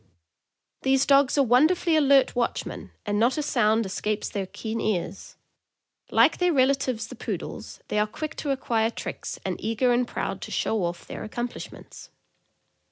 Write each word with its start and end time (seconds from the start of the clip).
These 0.81 1.05
dogs 1.05 1.37
are 1.37 1.43
wonderfully 1.43 1.95
alert 1.95 2.35
watchmen, 2.35 2.89
and 3.05 3.19
not 3.19 3.37
a 3.37 3.43
sound 3.43 3.85
escapes 3.85 4.29
their 4.29 4.47
keen 4.47 4.81
ears. 4.81 5.35
Like 6.09 6.39
their 6.39 6.51
relatives 6.51 7.05
the 7.05 7.15
Poodles, 7.15 7.79
they 7.87 7.99
are 7.99 8.07
quick 8.07 8.35
to 8.37 8.49
acquire 8.49 8.89
tricks 8.89 9.37
and 9.45 9.61
eager 9.63 9.93
and 9.93 10.07
proud 10.07 10.41
to 10.41 10.49
"show 10.49 10.85
off" 10.85 11.05
their 11.05 11.23
accomplishments. 11.23 12.09